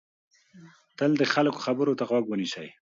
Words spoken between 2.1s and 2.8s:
ونیسئ.